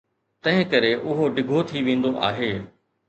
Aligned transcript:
تنهنڪري 0.45 0.89
اهو 0.95 1.27
ڊگهو 1.35 1.61
ٿي 1.73 1.85
ويندو 1.89 2.15
آهي. 2.31 2.53